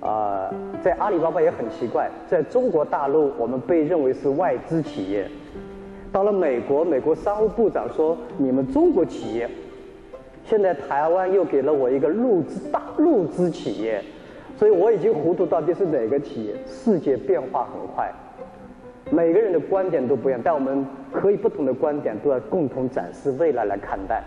[0.00, 0.52] 啊，
[0.82, 5.28] 在阿里巴巴也很奇怪，在中国大陆我们被认为是外资企业。
[6.10, 9.48] 到了美国，美国商务部长说：‘你们中国企业
[10.44, 14.02] 现在台湾又给了我一个陆资大陆资企业’，
[14.58, 16.54] 所以我已经糊涂，到底是哪个企业？
[16.66, 18.12] 世界变化很快，
[19.10, 24.20] 每个人的观点都不一样，但我们可以不同的观点，都要共同展示未来来看待。